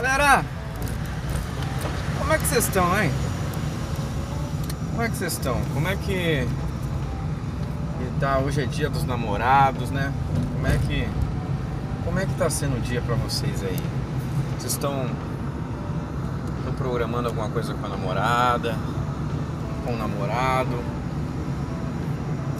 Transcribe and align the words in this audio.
Galera, 0.00 0.44
como 2.20 2.32
é 2.32 2.38
que 2.38 2.46
vocês 2.46 2.66
estão, 2.66 3.02
hein? 3.02 3.10
Como 4.90 5.02
é 5.02 5.08
que 5.08 5.16
vocês 5.16 5.32
estão? 5.32 5.60
Como 5.74 5.88
é 5.88 5.96
que 5.96 6.46
que 6.46 8.20
tá? 8.20 8.38
Hoje 8.38 8.62
é 8.62 8.66
dia 8.66 8.88
dos 8.88 9.02
namorados, 9.02 9.90
né? 9.90 10.12
Como 10.54 10.68
é 10.68 10.78
que 10.78 11.08
como 12.04 12.16
é 12.20 12.26
que 12.26 12.34
tá 12.34 12.48
sendo 12.48 12.76
o 12.76 12.80
dia 12.80 13.00
pra 13.00 13.16
vocês 13.16 13.60
aí? 13.64 13.76
Vocês 14.56 14.74
estão 14.74 15.04
estão 16.58 16.74
programando 16.74 17.26
alguma 17.26 17.48
coisa 17.48 17.74
com 17.74 17.84
a 17.84 17.88
namorada, 17.88 18.76
com 19.84 19.94
o 19.94 19.96
namorado? 19.96 20.78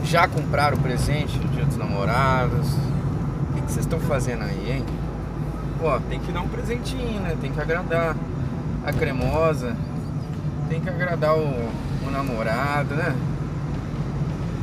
Já 0.03 0.27
compraram 0.27 0.77
o 0.77 0.81
presente 0.81 1.39
no 1.39 1.47
dia 1.51 1.65
dos 1.65 1.77
namorados? 1.77 2.67
O 3.53 3.63
que 3.63 3.71
vocês 3.71 3.87
estão 3.87 4.01
fazendo 4.01 4.43
aí, 4.43 4.73
hein? 4.73 4.85
Pô, 5.79 5.99
tem 6.09 6.19
que 6.19 6.33
dar 6.33 6.41
um 6.41 6.49
presentinho, 6.49 7.21
né? 7.21 7.37
Tem 7.41 7.53
que 7.53 7.61
agradar 7.61 8.17
a 8.85 8.93
cremosa, 8.93 9.77
tem 10.69 10.81
que 10.81 10.89
agradar 10.89 11.37
o, 11.37 11.71
o 12.07 12.11
namorado, 12.11 12.95
né? 12.97 13.15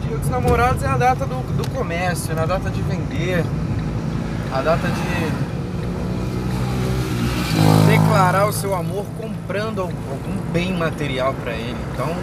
Dia 0.01 0.17
dos 0.17 0.29
namorados 0.29 0.83
é 0.83 0.88
a 0.88 0.97
data 0.97 1.25
do, 1.25 1.41
do 1.55 1.69
comércio, 1.69 2.38
é 2.38 2.41
a 2.41 2.45
data 2.45 2.69
de 2.69 2.81
vender, 2.81 3.43
a 4.53 4.61
data 4.61 4.88
de 4.88 5.55
declarar 7.88 8.45
o 8.47 8.53
seu 8.53 8.75
amor 8.75 9.05
comprando 9.17 9.81
algum 9.81 10.52
bem 10.52 10.73
material 10.73 11.33
pra 11.33 11.53
ele. 11.53 11.77
Então, 11.93 12.13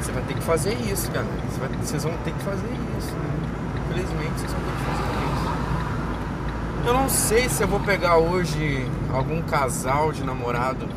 você 0.00 0.12
vai 0.12 0.22
ter 0.22 0.34
que 0.34 0.42
fazer 0.42 0.74
isso, 0.74 1.10
cara. 1.10 1.26
Vocês 1.82 2.04
vão 2.04 2.12
ter 2.24 2.32
que 2.32 2.44
fazer 2.44 2.70
isso. 2.98 3.12
né? 3.12 3.30
Infelizmente, 3.90 4.40
vocês 4.40 4.52
vão 4.52 4.60
ter 4.60 4.70
que 4.70 4.84
fazer 4.84 5.02
isso. 5.02 5.19
Eu 6.86 6.94
não 6.94 7.08
sei 7.08 7.48
se 7.48 7.62
eu 7.62 7.68
vou 7.68 7.78
pegar 7.80 8.16
hoje 8.16 8.86
algum 9.12 9.42
casal 9.42 10.12
de 10.12 10.24
namorado 10.24 10.88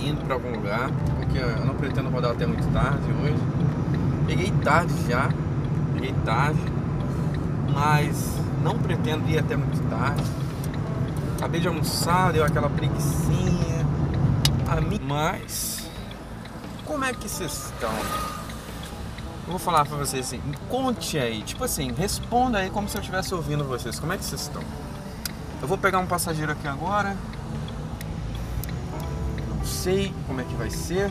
indo 0.00 0.24
pra 0.24 0.34
algum 0.34 0.50
lugar, 0.50 0.90
porque 1.16 1.38
eu 1.38 1.64
não 1.64 1.74
pretendo 1.74 2.10
rodar 2.10 2.32
até 2.32 2.44
muito 2.46 2.66
tarde 2.72 3.04
hoje. 3.22 3.42
Peguei 4.26 4.50
tarde 4.62 4.92
já, 5.08 5.28
peguei 5.94 6.12
tarde, 6.24 6.60
mas 7.72 8.32
não 8.62 8.78
pretendo 8.78 9.28
ir 9.30 9.38
até 9.38 9.56
muito 9.56 9.80
tarde. 9.88 10.24
Acabei 11.36 11.60
de 11.60 11.68
almoçar, 11.68 12.32
deu 12.32 12.44
aquela 12.44 12.68
preguiçinha. 12.68 13.84
A 14.66 14.80
mim, 14.80 15.00
mas 15.06 15.88
como 16.84 17.04
é 17.04 17.12
que 17.12 17.28
vocês 17.28 17.70
estão? 17.72 18.43
Eu 19.46 19.50
vou 19.50 19.58
falar 19.58 19.84
pra 19.84 19.98
vocês 19.98 20.26
assim, 20.26 20.40
conte 20.70 21.18
aí, 21.18 21.42
tipo 21.42 21.64
assim, 21.64 21.92
responda 21.92 22.58
aí 22.58 22.70
como 22.70 22.88
se 22.88 22.96
eu 22.96 23.00
estivesse 23.00 23.34
ouvindo 23.34 23.62
vocês. 23.62 24.00
Como 24.00 24.12
é 24.12 24.16
que 24.16 24.24
vocês 24.24 24.40
estão? 24.40 24.62
Eu 25.60 25.68
vou 25.68 25.76
pegar 25.76 25.98
um 25.98 26.06
passageiro 26.06 26.52
aqui 26.52 26.66
agora. 26.66 27.14
Não 29.48 29.64
sei 29.66 30.14
como 30.26 30.40
é 30.40 30.44
que 30.44 30.54
vai 30.54 30.70
ser. 30.70 31.10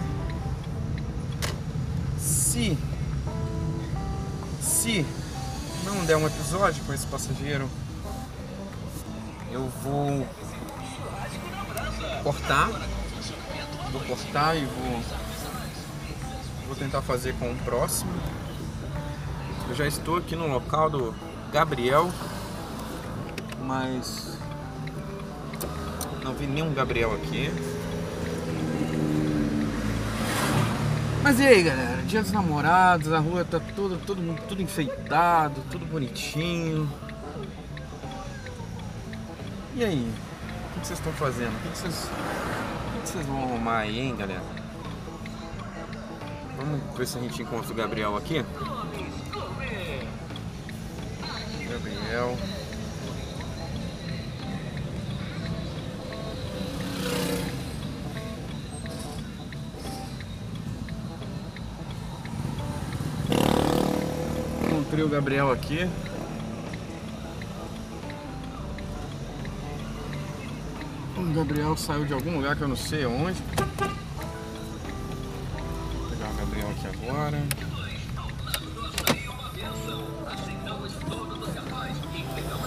Se 2.17 2.77
se 4.61 5.05
não 5.85 6.03
der 6.05 6.17
um 6.17 6.27
episódio 6.27 6.83
com 6.85 6.93
esse 6.93 7.05
passageiro, 7.07 7.69
eu 9.51 9.69
vou 9.83 10.27
cortar. 12.23 12.69
Vou 13.91 14.01
cortar 14.01 14.57
e 14.57 14.65
vou 14.65 15.01
Vou 16.73 16.79
tentar 16.81 17.03
fazer 17.03 17.35
com 17.35 17.51
o 17.51 17.55
próximo. 17.57 18.11
Eu 19.69 19.75
já 19.75 19.85
estou 19.85 20.17
aqui 20.17 20.35
no 20.35 20.47
local 20.47 20.89
do 20.89 21.13
Gabriel, 21.51 22.11
mas 23.61 24.39
não 26.23 26.33
vi 26.33 26.47
nenhum 26.47 26.73
Gabriel 26.73 27.13
aqui. 27.13 27.51
Mas 31.21 31.39
e 31.39 31.43
aí, 31.45 31.61
galera? 31.61 32.01
Dia 32.07 32.23
dos 32.23 32.31
namorados, 32.31 33.13
a 33.13 33.19
rua 33.19 33.45
tá 33.45 33.59
toda, 33.75 33.95
todo 33.97 34.19
mundo, 34.19 34.41
tudo 34.49 34.59
enfeitado, 34.63 35.61
tudo 35.69 35.85
bonitinho. 35.85 36.91
E 39.75 39.85
aí? 39.85 40.11
O 40.75 40.79
que 40.79 40.87
vocês 40.87 40.97
estão 40.97 41.13
fazendo? 41.13 41.55
O 41.55 41.69
que 41.69 41.77
vocês, 41.77 42.09
o 42.97 43.01
que 43.03 43.09
vocês 43.09 43.25
vão 43.27 43.43
arrumar 43.43 43.77
aí, 43.81 43.99
hein, 43.99 44.15
galera? 44.15 44.62
Vamos 46.57 46.97
ver 46.97 47.07
se 47.07 47.17
a 47.17 47.21
gente 47.21 47.41
encontra 47.41 47.71
o 47.71 47.75
Gabriel 47.75 48.15
aqui. 48.15 48.45
Gabriel. 51.69 52.37
Encontrei 64.65 65.03
o 65.03 65.09
Gabriel 65.09 65.51
aqui. 65.51 65.89
O 71.17 71.33
Gabriel 71.33 71.75
saiu 71.75 72.05
de 72.05 72.13
algum 72.13 72.35
lugar 72.35 72.55
que 72.55 72.61
eu 72.61 72.67
não 72.67 72.75
sei 72.75 73.05
onde. 73.05 73.41
Gabriel 76.63 76.69
aqui 76.69 76.87
agora. 76.87 77.43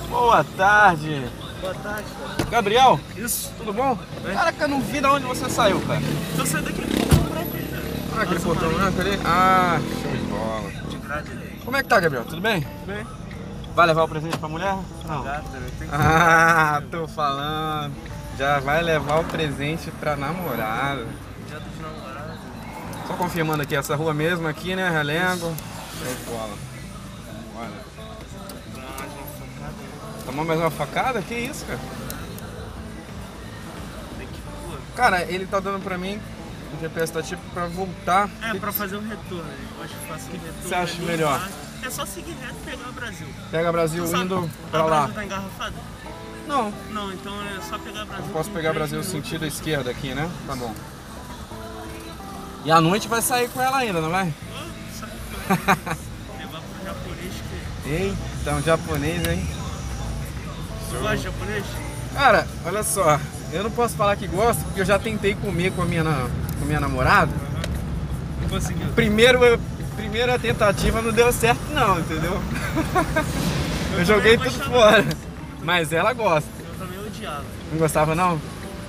Boa 0.08 0.44
tarde. 0.44 1.30
Boa 1.60 1.74
tarde, 1.74 2.04
cara. 2.20 2.50
Gabriel, 2.50 3.00
Isso. 3.16 3.52
tudo 3.56 3.72
bom? 3.72 3.98
Bem. 4.22 4.34
Caraca, 4.34 4.64
eu 4.64 4.68
não 4.68 4.80
vi 4.80 5.00
de 5.00 5.06
onde 5.06 5.24
você 5.24 5.48
saiu, 5.48 5.80
cara. 5.80 6.00
Eu 6.36 6.46
saí 6.46 6.62
daqui 6.62 6.80
do 6.82 7.30
branco 7.30 7.56
aí, 7.56 7.68
cara. 7.68 8.18
Ah, 8.18 8.22
aquele 8.22 8.40
portão 8.40 8.72
branco 8.72 9.00
ali? 9.00 9.20
Ah, 9.24 9.80
show 10.02 10.12
de 10.12 10.24
bola. 10.24 10.70
De 10.90 10.96
grade 10.98 11.30
ali. 11.30 11.60
Como 11.64 11.76
é 11.76 11.82
que 11.82 11.88
tá, 11.88 12.00
Gabriel? 12.00 12.24
Tudo 12.24 12.40
bem? 12.40 12.66
Bem. 12.86 13.06
Vai 13.74 13.86
levar 13.86 14.04
o 14.04 14.08
presente 14.08 14.38
pra 14.38 14.48
mulher? 14.48 14.74
Não. 15.06 15.26
Eu 15.26 15.42
tenho 15.78 15.90
que... 15.90 15.96
Ah, 15.96 16.82
tô 16.90 17.06
falando. 17.08 17.94
Já 18.38 18.60
vai 18.60 18.82
levar 18.82 19.20
o 19.20 19.24
presente 19.24 19.90
pra 19.92 20.16
namorada. 20.16 21.06
Dia 21.48 21.58
dos 21.60 21.80
namorados. 21.80 22.15
Só 23.06 23.14
confirmando 23.14 23.62
aqui, 23.62 23.76
essa 23.76 23.94
rua 23.94 24.12
mesmo 24.12 24.46
aqui, 24.48 24.74
né? 24.74 24.90
Relengo. 24.90 25.54
Show 26.02 26.14
de 26.14 26.24
bola. 26.24 26.54
Olha. 27.56 27.68
Né? 27.68 27.80
Tomou 30.24 30.44
mais 30.44 30.58
uma 30.60 30.70
facada? 30.70 31.22
Que 31.22 31.34
isso, 31.34 31.64
cara? 31.66 31.78
Que. 34.18 34.96
Cara, 34.96 35.22
ele 35.22 35.46
tá 35.46 35.60
dando 35.60 35.82
pra 35.82 35.96
mim, 35.96 36.20
o 36.76 36.80
GPS 36.80 37.12
tá 37.12 37.22
tipo 37.22 37.42
pra 37.50 37.66
voltar. 37.66 38.28
É, 38.42 38.52
Que- 38.52 38.60
pra 38.60 38.72
fazer 38.72 38.96
um 38.96 39.06
retorno. 39.08 39.44
Eu 39.78 39.84
acho 39.84 39.94
que 39.94 40.06
faço 40.06 40.26
um 40.28 40.32
retorno. 40.32 40.62
você 40.68 40.74
acha 40.74 40.94
ali, 40.96 41.04
melhor? 41.06 41.40
tá? 41.40 41.48
É 41.86 41.90
só 41.90 42.04
seguir 42.04 42.32
reto 42.40 42.54
e 42.62 42.70
pegar 42.70 42.88
o 42.88 42.92
Brasil. 42.92 43.26
Pega 43.50 43.70
Brasil 43.72 44.04
Tu 44.04 44.10
sabe, 44.10 44.24
indo 44.24 44.50
a 44.66 44.68
pra 44.70 44.84
lá. 44.84 44.98
Brasil 45.02 45.14
tá 45.14 45.24
engarrafada? 45.24 45.74
Não, 46.48 46.72
Não, 46.90 47.12
então 47.12 47.32
é 47.42 47.60
só 47.60 47.78
pegar 47.78 48.04
Brasil. 48.04 48.24
eu 48.26 48.32
posso 48.32 48.50
pegar 48.50 48.70
três 48.72 48.90
Brasil 48.90 48.98
minutos. 49.00 49.10
sentido 49.12 49.46
esquerda 49.46 49.90
aqui, 49.90 50.14
né? 50.14 50.28
Tá 50.46 50.56
bom. 50.56 50.74
E 52.66 52.70
à 52.72 52.80
noite 52.80 53.06
vai 53.06 53.22
sair 53.22 53.48
com 53.48 53.62
ela 53.62 53.76
ainda, 53.76 54.00
não 54.00 54.10
vai? 54.10 54.26
Eu 54.26 55.56
levar 56.36 56.60
pro 56.60 56.84
japonês 56.84 57.34
que... 57.84 57.88
Eita, 57.88 58.54
um 58.54 58.62
japonês, 58.62 59.24
hein? 59.28 59.46
Tu 60.90 60.98
gosta 60.98 61.16
de 61.16 61.22
japonês? 61.22 61.64
Cara, 62.12 62.44
olha 62.64 62.82
só, 62.82 63.20
eu 63.52 63.62
não 63.62 63.70
posso 63.70 63.94
falar 63.94 64.16
que 64.16 64.26
gosto 64.26 64.64
porque 64.64 64.80
eu 64.80 64.84
já 64.84 64.98
tentei 64.98 65.36
comer 65.36 65.70
com 65.74 65.82
a 65.82 65.84
minha, 65.84 66.02
com 66.02 66.62
a 66.62 66.66
minha 66.66 66.80
namorada. 66.80 67.30
Não 68.42 68.48
conseguiu. 68.48 68.88
Primeiro, 68.96 69.38
primeira 69.94 70.36
tentativa 70.36 71.00
não 71.00 71.12
deu 71.12 71.32
certo 71.32 71.62
não, 71.72 72.00
entendeu? 72.00 72.42
Eu 73.96 74.02
joguei 74.04 74.38
tudo 74.38 74.64
fora. 74.64 75.04
Mas 75.62 75.92
ela 75.92 76.12
gosta. 76.12 76.50
Eu 76.58 76.74
também 76.84 76.98
odiava. 76.98 77.44
Não 77.70 77.78
gostava 77.78 78.16
não? 78.16 78.40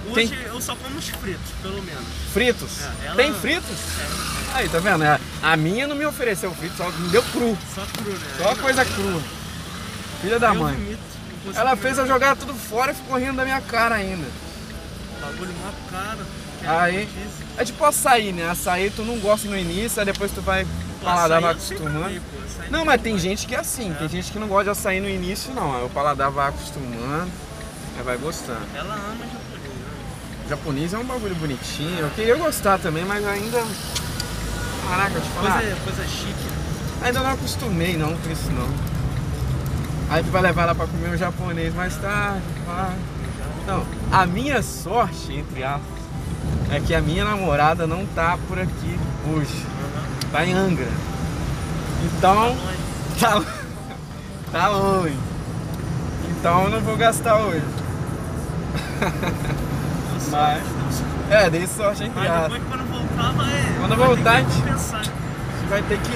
Hoje 0.10 0.28
Tem- 0.28 0.40
eu 0.46 0.62
só 0.62 0.76
como 0.76 0.98
os 0.98 1.08
fritos, 1.10 1.52
pelo 1.62 1.82
menos. 1.84 2.04
Fritos? 2.34 2.82
É, 2.82 3.08
ela- 3.08 3.16
Tem 3.16 3.34
fritos? 3.34 3.78
Aí, 4.54 4.70
tá 4.70 4.80
vendo? 4.80 5.04
É, 5.04 5.20
A 5.44 5.56
minha 5.56 5.86
não 5.88 5.96
me 5.96 6.06
ofereceu 6.06 6.52
frito, 6.56 6.76
só 6.78 6.90
me 6.90 7.10
deu 7.10 7.22
cru. 7.24 7.58
Só 7.76 7.82
cru, 8.02 8.12
né? 8.12 8.20
Só 8.42 8.50
Aí, 8.50 8.56
coisa 8.56 8.86
crua. 8.86 9.22
Filha 10.22 10.40
da 10.40 10.48
eu 10.48 10.56
mãe. 10.56 10.74
vomito, 10.74 11.00
não 11.46 11.54
Ela 11.60 11.76
fez 11.76 11.98
eu 11.98 12.08
jogar 12.08 12.36
tudo 12.36 12.54
fora 12.54 12.92
e 12.92 12.96
ficou 12.96 13.18
rindo 13.18 13.34
da 13.38 13.44
minha 13.46 13.62
cara 13.62 13.96
ainda. 13.96 14.26
Bagulho 15.22 15.54
mó 15.64 15.72
caro. 15.92 16.20
é 16.64 16.68
Aí-. 16.68 17.10
É 17.58 17.66
tipo 17.66 17.84
açaí, 17.86 18.32
né? 18.34 18.50
Açaí 18.50 18.90
tu 18.90 19.04
não 19.04 19.18
gosta 19.20 19.48
no 19.48 19.58
início, 19.58 20.00
aí 20.00 20.06
depois 20.06 20.32
tu 20.32 20.42
vai 20.42 20.66
paladar 21.04 21.40
vai 21.42 21.52
acostumando. 21.52 22.22
Não, 22.70 22.80
não 22.80 22.86
mas 22.86 23.02
tem 23.02 23.18
gente 23.20 23.46
que 23.48 23.54
é 23.56 23.60
assim, 23.60 23.94
tem 23.98 24.10
gente 24.10 24.32
que 24.32 24.40
não 24.40 24.48
gosta 24.48 24.66
de 24.66 24.70
açaí 24.72 25.00
no 25.00 25.10
início 25.10 25.54
não. 25.54 25.76
Aí 25.76 25.84
o 25.86 25.90
paladar 25.90 26.32
vai 26.32 26.50
acostumando, 26.50 27.30
aí 27.98 28.04
vai 28.04 28.18
gostando. 28.18 28.66
Ela 28.76 28.94
ama? 28.96 29.26
O 29.26 29.47
japonês 30.48 30.94
é 30.94 30.98
um 30.98 31.04
bagulho 31.04 31.36
bonitinho, 31.36 32.00
eu 32.00 32.10
queria 32.12 32.36
gostar 32.36 32.80
também, 32.80 33.04
mas 33.06 33.26
ainda. 33.26 33.64
Caraca, 34.90 35.20
te 35.20 35.30
falar. 35.30 35.60
Coisa, 35.60 35.76
coisa 35.84 36.08
chique. 36.08 36.48
Ainda 37.02 37.20
não 37.20 37.32
acostumei 37.32 37.98
não 37.98 38.16
com 38.18 38.32
isso 38.32 38.50
não. 38.52 38.68
Aí 40.10 40.24
tu 40.24 40.32
vai 40.32 40.42
levar 40.42 40.64
ela 40.64 40.76
pra 40.76 40.88
comer 40.88 41.10
um 41.10 41.18
japonês 41.18 41.74
mais 41.74 41.96
tarde, 41.98 42.42
vai. 42.66 42.96
Não, 43.68 43.86
a 44.12 44.26
minha 44.26 44.64
sorte, 44.64 45.34
entre 45.34 45.64
aspas, 45.64 45.82
é 46.72 46.80
que 46.80 46.96
a 46.96 47.02
minha 47.02 47.26
namorada 47.26 47.86
não 47.86 48.06
tá 48.06 48.38
por 48.48 48.58
aqui 48.58 48.98
hoje. 49.30 49.66
Tá 50.32 50.46
em 50.46 50.54
Angra. 50.54 50.88
Então, 52.06 52.56
tá, 53.20 53.44
tá 54.52 54.68
longe. 54.70 55.18
Então 56.30 56.64
eu 56.64 56.70
não 56.70 56.80
vou 56.80 56.96
gastar 56.96 57.38
hoje. 57.40 57.66
Mas, 60.32 60.64
é, 61.30 61.50
dei 61.50 61.68
sorte 61.68 62.04
entre 62.04 62.20
Mas 62.20 62.42
depois 62.44 62.62
quando 62.70 62.92
voltar 62.92 63.32
vai. 63.34 63.64
Quando 63.80 63.96
vai 63.96 64.08
voltar, 64.08 64.32
ter 64.32 64.38
a 64.42 64.44
que 64.46 64.52
gente- 64.52 65.12
vai 65.70 65.82
ter 65.84 65.98
que 66.00 66.12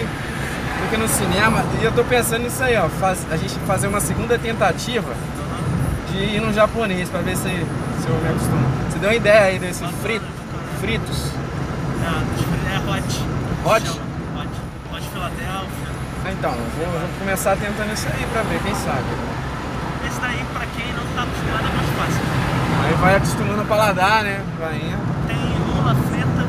ir 0.93 0.97
no 0.97 1.07
cinema. 1.07 1.63
E 1.81 1.83
eu 1.85 1.91
tô 1.91 2.03
pensando 2.03 2.43
nisso 2.43 2.61
aí, 2.63 2.75
ó. 2.77 2.87
faz- 2.89 3.25
a 3.31 3.37
gente 3.37 3.53
fazer 3.67 3.87
uma 3.87 3.99
segunda 4.01 4.37
tentativa 4.37 5.09
Aham. 5.11 6.11
de 6.11 6.17
ir 6.35 6.41
no 6.41 6.51
japonês 6.53 7.09
pra 7.09 7.21
ver 7.21 7.35
se, 7.35 7.43
se 7.43 8.07
eu 8.07 8.15
me 8.21 8.29
acostumo. 8.29 8.67
Você 8.89 8.99
deu 8.99 9.09
uma 9.09 9.15
ideia 9.15 9.43
aí 9.45 9.59
desse 9.59 9.81
Bacana, 9.83 10.01
frito, 10.03 10.25
bacana. 10.25 10.79
fritos. 10.79 11.31
É, 12.03 12.75
é 12.75 12.79
hot. 12.79 13.25
Hot? 13.63 13.89
Hot. 13.89 14.49
Hot 14.93 15.03
Philadelphia. 15.13 15.91
Ah, 16.25 16.31
então, 16.31 16.51
eu 16.51 16.85
vou, 16.85 16.99
vou 16.99 17.09
começar 17.19 17.55
tentando 17.57 17.93
isso 17.93 18.07
aí 18.07 18.25
pra 18.31 18.41
ver, 18.43 18.59
quem 18.63 18.75
sabe. 18.75 19.03
Esse 20.11 20.19
daí, 20.19 20.45
pra 20.53 20.65
quem 20.75 20.93
não 20.93 21.05
tá 21.15 21.23
acostumado, 21.23 21.63
é 21.63 21.75
mais 21.77 21.89
fácil. 21.97 22.21
Aí 22.83 22.93
vai 22.95 23.15
acostumando 23.15 23.61
o 23.61 23.65
paladar, 23.65 24.23
né? 24.23 24.41
Indo. 24.73 24.99
Tem 25.25 25.37
lula 25.37 25.95
frita. 25.95 26.45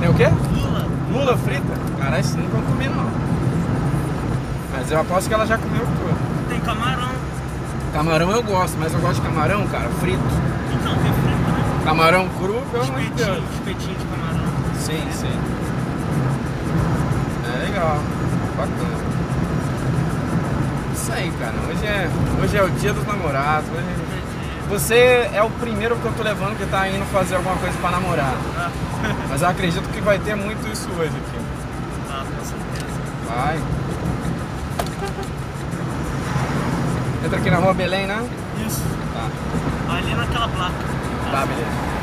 Tem 0.00 0.08
o 0.08 0.14
quê? 0.14 0.28
Lula. 0.54 0.86
Lula 1.12 1.36
frita? 1.38 1.74
Caralho, 1.98 2.20
isso 2.20 2.38
nunca 2.38 2.56
comi 2.62 2.88
não. 2.88 3.10
Mas 4.72 4.92
eu 4.92 5.00
aposto 5.00 5.26
que 5.26 5.34
ela 5.34 5.44
já 5.44 5.58
comeu 5.58 5.80
tudo. 5.80 6.48
Tem 6.48 6.60
camarão. 6.60 7.08
Camarão 7.92 8.30
eu 8.30 8.42
gosto, 8.44 8.76
mas 8.78 8.92
eu 8.92 9.00
gosto 9.00 9.20
de 9.20 9.22
camarão, 9.22 9.66
cara, 9.66 9.88
frito. 10.00 10.22
Então, 10.72 10.94
tem 10.94 11.12
frito, 11.12 11.50
né? 11.50 11.82
Camarão 11.84 12.28
cru, 12.38 12.62
pelo 12.70 12.84
amor 12.84 13.00
de 13.00 13.10
Deus. 13.10 13.42
Espetinho, 13.54 13.96
de 13.96 14.04
camarão. 14.04 14.44
Sim, 14.78 15.02
sim. 15.10 15.40
É 17.52 17.66
legal. 17.66 17.98
Bacana. 18.56 19.13
Isso 21.04 21.12
aí, 21.12 21.30
cara. 21.38 21.52
Hoje 21.68 21.84
é, 21.86 22.08
hoje 22.42 22.56
é 22.56 22.62
o 22.62 22.70
dia 22.70 22.94
dos 22.94 23.06
namorados. 23.06 23.68
hoje- 23.68 24.24
Você 24.70 25.28
é 25.34 25.42
o 25.42 25.50
primeiro 25.50 25.94
que 25.96 26.04
eu 26.06 26.12
tô 26.12 26.22
levando 26.22 26.56
que 26.56 26.64
tá 26.64 26.88
indo 26.88 27.04
fazer 27.12 27.34
alguma 27.36 27.56
coisa 27.56 27.76
pra 27.78 27.90
namorar. 27.90 28.32
Ah, 28.56 28.70
Mas 29.28 29.42
eu 29.42 29.48
acredito 29.48 29.86
que 29.92 30.00
vai 30.00 30.18
ter 30.18 30.34
muito 30.34 30.66
isso 30.72 30.88
hoje 30.98 31.10
aqui. 31.10 31.44
ah, 32.10 32.24
com 32.24 32.44
certeza. 32.46 32.86
Vai. 33.28 33.58
Entra 37.26 37.38
aqui 37.38 37.50
na 37.50 37.58
rua 37.58 37.74
Belém, 37.74 38.06
né? 38.06 38.26
Isso. 38.66 38.80
Tá. 39.12 39.94
Ali 39.94 40.14
naquela 40.14 40.48
placa. 40.48 40.72
Tá, 41.30 41.44
beleza. 41.44 41.93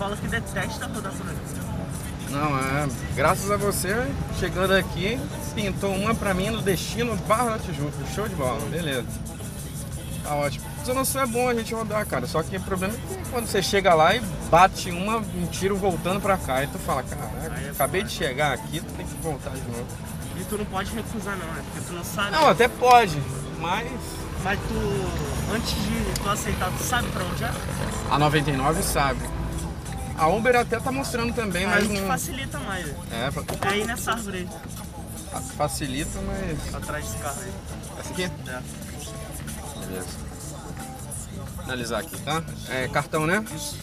Fala 0.00 0.16
que 0.16 0.26
detesta 0.28 0.86
rodar 0.86 1.12
por 1.12 1.26
aqui. 1.28 2.30
Não, 2.30 2.58
é. 2.58 2.88
Graças 3.14 3.50
a 3.50 3.56
você, 3.58 3.94
chegando 4.38 4.72
aqui, 4.72 5.20
pintou 5.54 5.94
uma 5.94 6.14
pra 6.14 6.32
mim 6.32 6.48
no 6.48 6.62
destino 6.62 7.14
Barra 7.28 7.50
da 7.50 7.58
Tijuca. 7.58 7.98
Show 8.14 8.26
de 8.26 8.34
bola, 8.34 8.64
beleza. 8.70 9.06
Tá 10.24 10.34
ótimo. 10.36 10.64
Zona 10.86 11.04
Sul 11.04 11.20
é 11.20 11.26
bom 11.26 11.50
a 11.50 11.54
gente 11.54 11.74
rodar, 11.74 12.06
cara. 12.06 12.26
Só 12.26 12.42
que 12.42 12.56
o 12.56 12.60
problema 12.62 12.94
é 12.94 12.96
que 12.96 13.30
quando 13.30 13.46
você 13.46 13.62
chega 13.62 13.92
lá 13.92 14.16
e 14.16 14.20
bate 14.50 14.90
uma, 14.90 15.18
um 15.18 15.46
tiro 15.50 15.76
voltando 15.76 16.18
pra 16.18 16.38
cá. 16.38 16.64
E 16.64 16.66
tu 16.68 16.78
fala, 16.78 17.02
caraca, 17.02 17.60
é 17.60 17.70
acabei 17.70 18.02
de 18.02 18.10
chegar 18.10 18.54
aqui, 18.54 18.80
tu 18.80 18.92
tem 18.94 19.04
que 19.04 19.14
voltar 19.16 19.50
de 19.50 19.60
novo. 19.68 19.86
E 20.40 20.44
tu 20.44 20.56
não 20.56 20.64
pode 20.64 20.94
recusar 20.94 21.36
não, 21.36 21.46
né? 21.46 21.62
Porque 21.66 21.86
tu 21.86 21.92
não 21.92 22.04
sabe. 22.04 22.30
Não, 22.30 22.48
até 22.48 22.68
pode, 22.68 23.20
mas. 23.58 23.86
Mas 24.42 24.58
tu, 24.60 25.54
antes 25.54 25.74
de 25.74 26.22
tu 26.22 26.30
aceitar, 26.30 26.70
tu 26.70 26.82
sabe 26.82 27.06
pra 27.08 27.22
onde 27.22 27.44
é? 27.44 27.52
A 28.10 28.18
99 28.18 28.82
sabe. 28.82 29.39
A 30.20 30.28
Uber 30.28 30.54
até 30.54 30.78
tá 30.78 30.92
mostrando 30.92 31.32
também, 31.34 31.66
mas 31.66 31.88
Aí 31.90 31.98
não. 32.00 32.06
facilita 32.06 32.58
mais. 32.60 32.86
É, 33.10 33.30
fa- 33.30 33.42
É 33.62 33.68
aí 33.68 33.84
nessa 33.84 34.12
árvore 34.12 34.46
aí, 35.32 35.42
facilita, 35.56 36.20
mas. 36.20 36.74
atrás 36.74 37.04
desse 37.06 37.16
carro 37.18 37.40
aí. 37.40 37.52
Essa 38.00 38.10
aqui? 38.12 38.22
É. 38.24 38.60
Beleza. 39.86 40.08
Analisar 41.64 41.98
aqui, 42.00 42.18
tá? 42.20 42.42
É 42.68 42.86
cartão, 42.88 43.26
né? 43.26 43.42
Isso. 43.56 43.78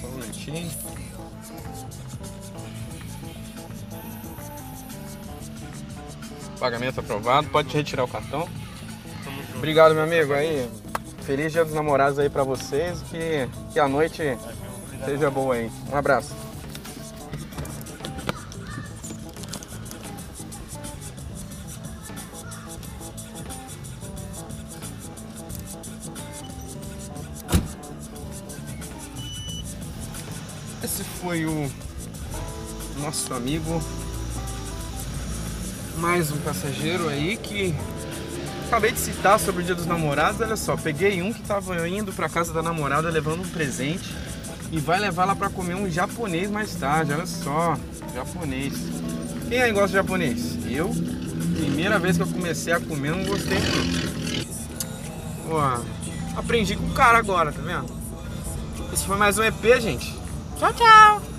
Só 0.00 0.06
um 0.08 0.10
minutinho. 0.12 0.70
Pagamento 6.58 7.00
aprovado, 7.00 7.48
pode 7.48 7.74
retirar 7.76 8.04
o 8.04 8.08
cartão. 8.08 8.48
Obrigado, 9.56 9.94
meu 9.94 10.04
amigo. 10.04 10.32
Aí, 10.32 10.68
feliz 11.22 11.52
dia 11.52 11.64
dos 11.64 11.74
namorados 11.74 12.18
aí 12.18 12.28
pra 12.30 12.44
vocês. 12.44 13.00
Que, 13.10 13.48
que 13.72 13.80
a 13.80 13.88
noite 13.88 14.22
seja 15.04 15.30
boa 15.30 15.54
aí. 15.54 15.70
Um 15.90 15.96
abraço. 15.96 16.34
Esse 30.82 31.04
foi 31.04 31.46
o 31.46 31.70
nosso 33.00 33.34
amigo. 33.34 33.82
Mais 35.98 36.32
um 36.32 36.38
passageiro 36.38 37.08
aí 37.08 37.36
que 37.36 37.74
acabei 38.66 38.90
de 38.90 38.98
citar 38.98 39.38
sobre 39.38 39.62
o 39.62 39.64
Dia 39.64 39.74
dos 39.74 39.86
Namorados. 39.86 40.40
Olha 40.40 40.56
só, 40.56 40.76
peguei 40.76 41.22
um 41.22 41.32
que 41.32 41.42
tava 41.42 41.88
indo 41.88 42.12
pra 42.12 42.28
casa 42.28 42.52
da 42.52 42.62
namorada 42.62 43.08
levando 43.08 43.42
um 43.42 43.48
presente 43.48 44.12
e 44.72 44.80
vai 44.80 44.98
levar 44.98 45.26
lá 45.26 45.36
pra 45.36 45.50
comer 45.50 45.74
um 45.74 45.88
japonês 45.88 46.50
mais 46.50 46.74
tarde. 46.74 47.12
Olha 47.12 47.26
só, 47.26 47.76
japonês. 48.14 48.72
Quem 49.48 49.62
aí 49.62 49.70
gosta 49.70 49.88
de 49.88 49.94
japonês? 49.94 50.58
Eu. 50.66 50.90
Primeira 51.54 51.98
vez 51.98 52.16
que 52.16 52.22
eu 52.22 52.26
comecei 52.26 52.72
a 52.72 52.80
comer, 52.80 53.10
não 53.10 53.24
gostei. 53.24 53.58
Pô, 55.46 55.58
aprendi 56.38 56.74
com 56.74 56.86
o 56.86 56.94
cara 56.94 57.18
agora, 57.18 57.52
tá 57.52 57.60
vendo? 57.60 57.92
Esse 58.92 59.04
foi 59.04 59.18
mais 59.18 59.38
um 59.38 59.44
EP, 59.44 59.62
gente. 59.78 60.18
Tchau, 60.58 60.72
tchau. 60.72 61.31